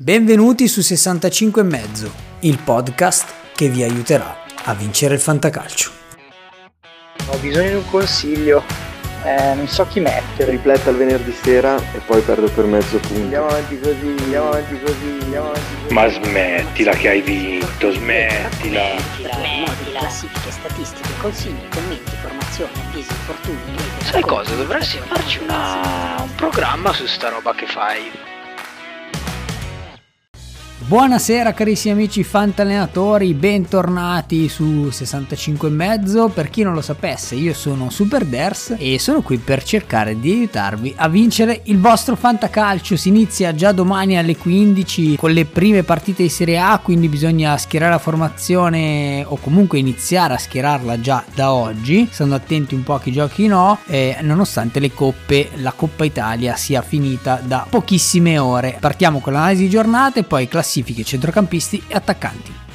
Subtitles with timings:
[0.00, 5.90] Benvenuti su 65 e mezzo, il podcast che vi aiuterà a vincere il fantacalcio.
[7.26, 8.62] Ho bisogno di un consiglio,
[9.24, 10.52] eh, non so chi mettere.
[10.52, 13.22] Tripletta il venerdì sera e poi perdo per mezzo punto.
[13.22, 15.94] Andiamo avanti così, andiamo avanti così, andiamo avanti così.
[15.94, 18.84] Ma smettila che hai vinto, smettila.
[19.16, 19.98] Smettila.
[19.98, 23.58] Classifiche, statistiche, consigli, commenti, formazione, avvisi, infortuni,
[24.04, 24.54] Sai cosa?
[24.54, 26.22] Dovresti farci una...
[26.22, 28.27] un programma su sta roba che fai.
[30.88, 36.28] Buonasera carissimi amici fantallenatori, bentornati su 65 e mezzo.
[36.28, 40.30] Per chi non lo sapesse, io sono Super Ders e sono qui per cercare di
[40.30, 42.96] aiutarvi a vincere il vostro fantacalcio.
[42.96, 47.58] Si inizia già domani alle 15 con le prime partite di Serie A, quindi bisogna
[47.58, 52.94] schierare la formazione o comunque iniziare a schierarla già da oggi, stando attenti un po'
[52.94, 58.38] a chi giochi no, eh, nonostante le coppe, la Coppa Italia sia finita da pochissime
[58.38, 58.78] ore.
[58.80, 62.67] Partiamo con l'analisi di giornata e poi classifiche centrocampisti e attaccanti.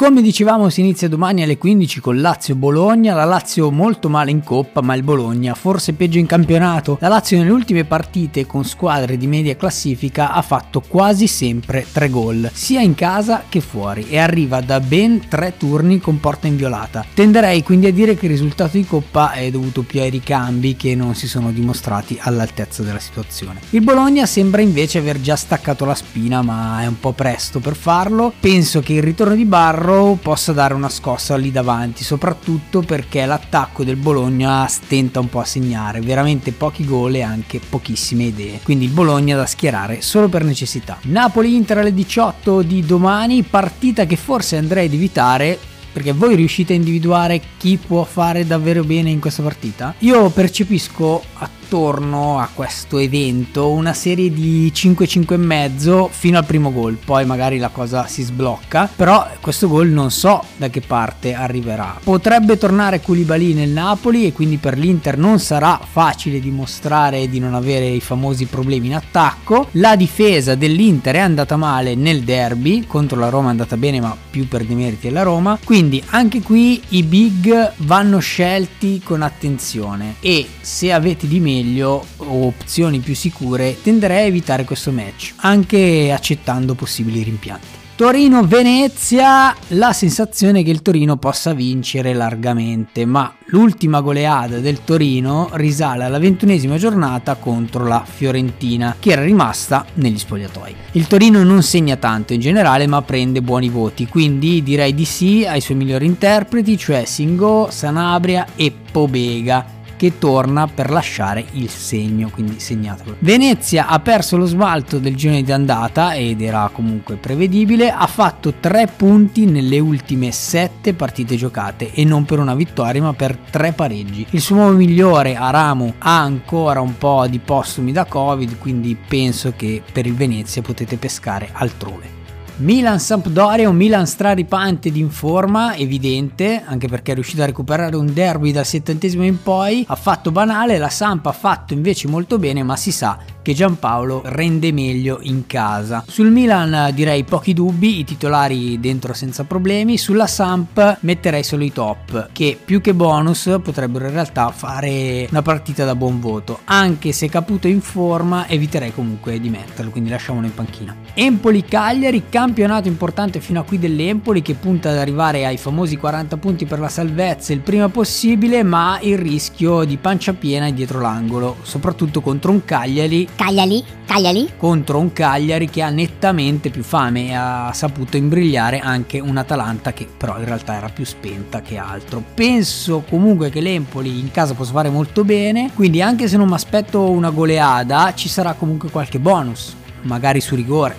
[0.00, 4.80] Come dicevamo si inizia domani alle 15 con Lazio-Bologna, la Lazio molto male in coppa
[4.80, 6.96] ma il Bologna forse peggio in campionato.
[7.02, 12.08] La Lazio nelle ultime partite con squadre di media classifica ha fatto quasi sempre 3
[12.08, 17.04] gol, sia in casa che fuori e arriva da ben 3 turni con porta inviolata.
[17.12, 20.94] Tenderei quindi a dire che il risultato di coppa è dovuto più ai ricambi che
[20.94, 23.60] non si sono dimostrati all'altezza della situazione.
[23.68, 27.76] Il Bologna sembra invece aver già staccato la spina ma è un po' presto per
[27.76, 28.32] farlo.
[28.40, 29.88] Penso che il ritorno di Barro
[30.20, 35.44] possa dare una scossa lì davanti, soprattutto perché l'attacco del Bologna stenta un po' a
[35.44, 38.60] segnare, veramente pochi gol e anche pochissime idee.
[38.62, 40.98] Quindi il Bologna da schierare solo per necessità.
[41.02, 45.58] Napoli-Inter alle 18 di domani, partita che forse andrei ad evitare
[45.92, 49.94] perché voi riuscite a individuare chi può fare davvero bene in questa partita?
[49.98, 51.22] Io percepisco
[51.70, 57.24] attorno a questo evento una serie di 5-5 e mezzo fino al primo gol, poi
[57.24, 62.00] magari la cosa si sblocca, però questo gol non so da che parte arriverà.
[62.02, 67.54] Potrebbe tornare Koulibaly nel Napoli e quindi per l'Inter non sarà facile dimostrare di non
[67.54, 69.68] avere i famosi problemi in attacco.
[69.72, 74.16] La difesa dell'Inter è andata male nel derby, contro la Roma è andata bene ma
[74.30, 80.48] più per demeriti della Roma, quindi anche qui i big vanno scelti con attenzione e
[80.60, 86.74] se avete di meglio o opzioni più sicure tenderei a evitare questo match, anche accettando
[86.74, 87.78] possibili rimpianti.
[88.00, 95.50] Torino-Venezia, la sensazione è che il Torino possa vincere largamente, ma l'ultima goleada del Torino
[95.52, 100.74] risale alla ventunesima giornata contro la Fiorentina, che era rimasta negli spogliatoi.
[100.92, 105.44] Il Torino non segna tanto in generale, ma prende buoni voti, quindi direi di sì
[105.46, 112.30] ai suoi migliori interpreti, cioè Singo, Sanabria e Pobega che torna per lasciare il segno,
[112.30, 113.16] quindi segnatelo.
[113.18, 118.54] Venezia ha perso lo smalto del girone di andata ed era comunque prevedibile, ha fatto
[118.58, 123.72] 3 punti nelle ultime 7 partite giocate e non per una vittoria ma per 3
[123.72, 124.26] pareggi.
[124.30, 129.52] Il suo uomo migliore Aramu ha ancora un po' di postumi da Covid, quindi penso
[129.54, 132.19] che per il Venezia potete pescare altrove.
[132.60, 138.12] Milan-Sampdoria, un Milan straripante ed in forma, evidente, anche perché è riuscito a recuperare un
[138.12, 142.62] derby dal settantesimo in poi, ha fatto banale, la Samp ha fatto invece molto bene,
[142.62, 146.04] ma si sa che Giampaolo rende meglio in casa.
[146.06, 151.72] Sul Milan direi pochi dubbi, i titolari dentro senza problemi, sulla Samp metterei solo i
[151.72, 157.12] top, che più che bonus potrebbero in realtà fare una partita da buon voto, anche
[157.12, 160.96] se Caputo è in forma eviterei comunque di metterlo, quindi lasciamolo in panchina.
[161.14, 166.66] Empoli-Cagliari, campionato importante fino a qui dell'Empoli che punta ad arrivare ai famosi 40 punti
[166.66, 172.20] per la salvezza il prima possibile, ma il rischio di pancia piena dietro l'angolo, soprattutto
[172.20, 174.50] contro un Cagliari Cagliali, Cagliali.
[174.56, 179.92] contro un Cagliari che ha nettamente più fame e ha saputo imbrigliare anche un Atalanta
[179.92, 182.22] che però in realtà era più spenta che altro.
[182.34, 186.54] Penso comunque che l'Empoli in casa possa fare molto bene, quindi anche se non mi
[186.54, 190.96] aspetto una goleada ci sarà comunque qualche bonus, magari su rigore,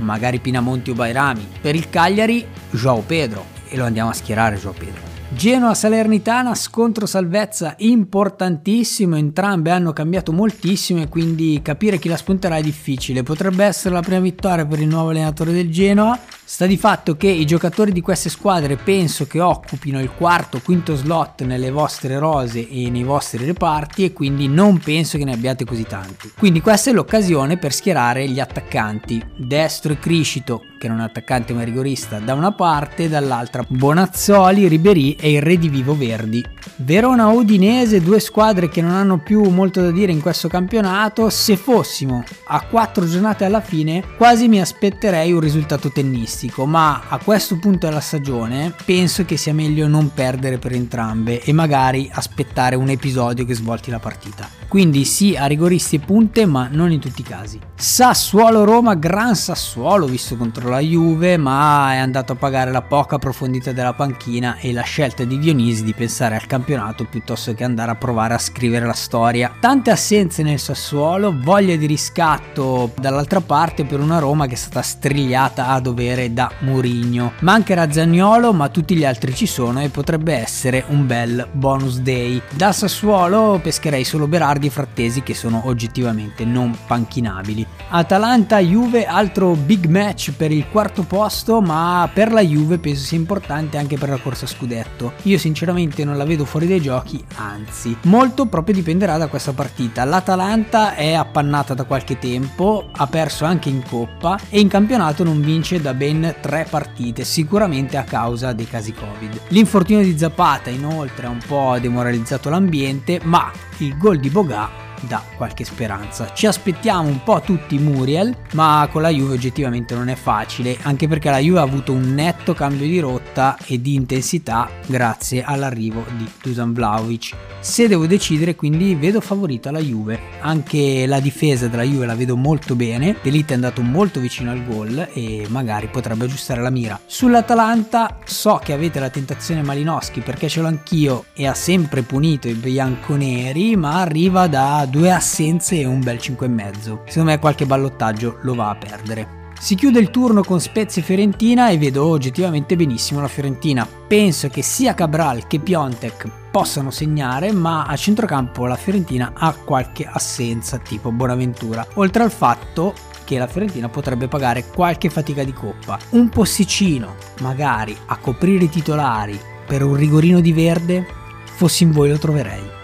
[0.00, 1.46] magari Pinamonti o Bairami.
[1.60, 5.07] Per il Cagliari Joao Pedro e lo andiamo a schierare Joao Pedro.
[5.38, 12.56] Genoa Salernitana, scontro salvezza importantissimo, entrambe hanno cambiato moltissimo e quindi capire chi la spunterà
[12.56, 13.22] è difficile.
[13.22, 16.18] Potrebbe essere la prima vittoria per il nuovo allenatore del Genoa.
[16.44, 20.96] Sta di fatto che i giocatori di queste squadre penso che occupino il quarto, quinto
[20.96, 25.64] slot nelle vostre rose e nei vostri reparti e quindi non penso che ne abbiate
[25.64, 26.32] così tanti.
[26.36, 29.24] Quindi questa è l'occasione per schierare gli attaccanti.
[29.36, 34.68] Destro e Criscito che non è attaccante ma rigorista, da una parte e dall'altra Bonazzoli,
[34.68, 36.42] Ribery e il Redivivo Verdi.
[36.76, 41.28] Verona Udinese, due squadre che non hanno più molto da dire in questo campionato.
[41.28, 47.18] Se fossimo a quattro giornate alla fine, quasi mi aspetterei un risultato tennistico, ma a
[47.18, 52.76] questo punto della stagione penso che sia meglio non perdere per entrambe e magari aspettare
[52.76, 54.48] un episodio che svolti la partita.
[54.68, 57.58] Quindi sì a rigoristi e punte, ma non in tutti i casi.
[57.74, 63.18] Sassuolo Roma, gran Sassuolo visto contro la Juve, ma è andato a pagare la poca
[63.18, 67.90] profondità della panchina e la scelta di Dionisi di pensare al campionato piuttosto che andare
[67.90, 69.54] a provare a scrivere la storia.
[69.58, 74.82] Tante assenze nel Sassuolo, voglia di riscatto dall'altra parte per una Roma che è stata
[74.82, 77.32] strigliata a dovere da Murigno.
[77.40, 82.40] Mancherà Zagnolo, ma tutti gli altri ci sono e potrebbe essere un bel bonus day.
[82.50, 87.66] Da Sassuolo pescherei solo Berardi e Frattesi che sono oggettivamente non panchinabili.
[87.88, 93.76] Atalanta-Juve, altro big match per il quarto posto, ma per la Juve penso sia importante
[93.76, 95.12] anche per la corsa scudetto.
[95.22, 100.04] Io sinceramente non la vedo fuori dai giochi, anzi, molto proprio dipenderà da questa partita.
[100.04, 105.40] L'Atalanta è appannata da qualche tempo, ha perso anche in coppa e in campionato non
[105.40, 109.40] vince da ben tre partite, sicuramente a causa dei casi Covid.
[109.48, 115.22] L'infortunio di Zapata inoltre ha un po' demoralizzato l'ambiente, ma il gol di Boga dà
[115.36, 116.32] qualche speranza.
[116.32, 121.08] Ci aspettiamo un po' tutti Muriel, ma con la Juve oggettivamente non è facile, anche
[121.08, 126.04] perché la Juve ha avuto un netto cambio di rotta e di intensità grazie all'arrivo
[126.16, 127.34] di Dusan Vlaovic.
[127.60, 130.18] Se devo decidere, quindi vedo favorita la Juve.
[130.40, 133.16] Anche la difesa della Juve la vedo molto bene.
[133.20, 136.98] Delite è andato molto vicino al gol e magari potrebbe aggiustare la mira.
[137.04, 142.48] Sull'Atalanta so che avete la tentazione Malinowski perché ce l'ho anch'io e ha sempre punito
[142.48, 146.98] i bianconeri, ma arriva da due assenze e un bel 5,5.
[147.06, 149.36] Secondo me qualche ballottaggio lo va a perdere.
[149.58, 153.86] Si chiude il turno con Spezia Fiorentina e vedo oggettivamente benissimo la Fiorentina.
[154.06, 160.08] Penso che sia Cabral che Piontek possano segnare, ma a centrocampo la Fiorentina ha qualche
[160.10, 161.84] assenza tipo Bonaventura.
[161.94, 162.94] Oltre al fatto
[163.24, 165.98] che la Fiorentina potrebbe pagare qualche fatica di coppa.
[166.10, 171.04] Un posticino, magari a coprire i titolari per un rigorino di verde,
[171.44, 172.77] fossi in voi lo troverei.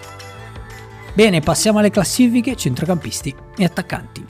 [1.15, 4.21] Bene, passiamo alle classifiche centrocampisti e attaccanti.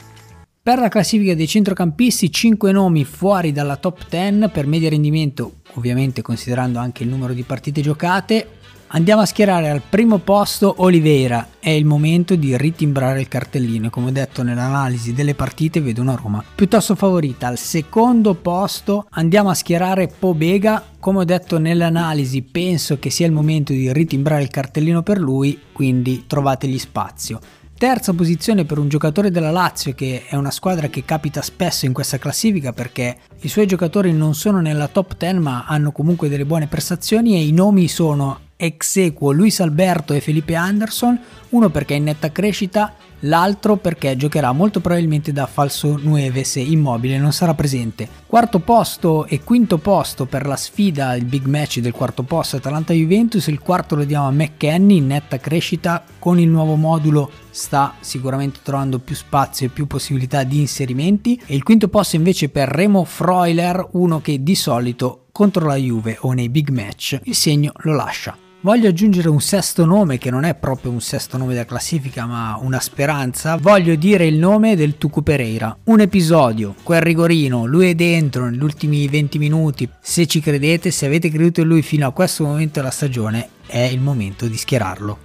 [0.62, 6.22] Per la classifica dei centrocampisti 5 nomi fuori dalla top 10 per media rendimento, ovviamente
[6.22, 8.50] considerando anche il numero di partite giocate.
[8.90, 14.08] Andiamo a schierare al primo posto Oliveira, è il momento di ritimbrare il cartellino come
[14.08, 17.48] ho detto nell'analisi delle partite vedo una Roma piuttosto favorita.
[17.48, 23.34] Al secondo posto andiamo a schierare Pobega, come ho detto nell'analisi penso che sia il
[23.34, 27.40] momento di ritimbrare il cartellino per lui, quindi trovategli spazio.
[27.78, 31.92] Terza posizione per un giocatore della Lazio che è una squadra che capita spesso in
[31.92, 36.46] questa classifica perché i suoi giocatori non sono nella top 10 ma hanno comunque delle
[36.46, 41.20] buone prestazioni e i nomi sono ex equo Luis Alberto e Felipe Anderson,
[41.50, 46.60] uno perché è in netta crescita, l'altro perché giocherà molto probabilmente da falso 9 se
[46.60, 48.08] immobile non sarà presente.
[48.26, 53.48] Quarto posto e quinto posto per la sfida, il big match del quarto posto Atalanta-Juventus,
[53.48, 58.60] il quarto lo diamo a McKenny in netta crescita, con il nuovo modulo sta sicuramente
[58.64, 63.04] trovando più spazio e più possibilità di inserimenti e il quinto posto invece per Remo
[63.04, 67.94] Freuler, uno che di solito contro la Juve o nei big match il segno lo
[67.94, 68.45] lascia.
[68.66, 72.58] Voglio aggiungere un sesto nome che non è proprio un sesto nome della classifica ma
[72.60, 73.58] una speranza.
[73.58, 75.78] Voglio dire il nome del Tucu Pereira.
[75.84, 79.88] Un episodio, quel rigorino, lui è dentro negli ultimi 20 minuti.
[80.02, 83.82] Se ci credete, se avete creduto in lui fino a questo momento della stagione, è
[83.82, 85.16] il momento di schierarlo.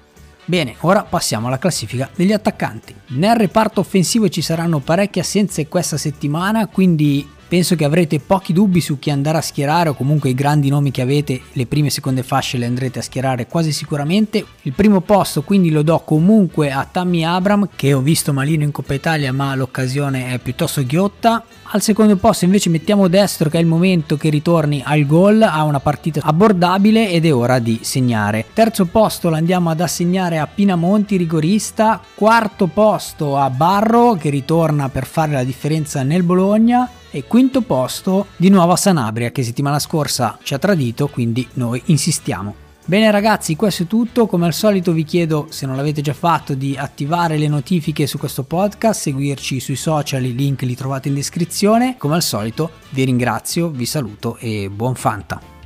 [0.45, 2.95] Bene, ora passiamo alla classifica degli attaccanti.
[3.07, 8.81] Nel reparto offensivo ci saranno parecchie assenze questa settimana, quindi Penso che avrete pochi dubbi
[8.81, 11.91] su chi andare a schierare o comunque i grandi nomi che avete, le prime e
[11.91, 14.47] seconde fasce le andrete a schierare quasi sicuramente.
[14.63, 18.71] Il primo posto quindi lo do comunque a Tammy Abram che ho visto malino in
[18.71, 21.43] Coppa Italia ma l'occasione è piuttosto ghiotta.
[21.73, 25.65] Al secondo posto invece mettiamo destro che è il momento che ritorni al gol, ha
[25.65, 28.47] una partita abbordabile ed è ora di segnare.
[28.55, 34.89] Terzo posto lo andiamo ad assegnare a Pinamonti rigorista, quarto posto a Barro che ritorna
[34.89, 39.79] per fare la differenza nel Bologna e quinto posto di nuovo a Sanabria che settimana
[39.79, 42.69] scorsa ci ha tradito, quindi noi insistiamo.
[42.85, 44.27] Bene ragazzi, questo è tutto.
[44.27, 48.19] Come al solito vi chiedo, se non l'avete già fatto, di attivare le notifiche su
[48.19, 51.97] questo podcast, seguirci sui social, i link li trovate in descrizione.
[51.99, 55.60] Come al solito vi ringrazio, vi saluto e buon Fanta.